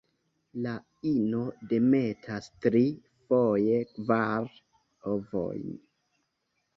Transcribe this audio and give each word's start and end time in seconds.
La 0.61 0.71
ino 1.09 1.41
demetas 1.73 2.47
tri, 2.65 2.81
foje 3.33 3.75
kvar, 3.91 4.49
ovojn. 5.13 5.69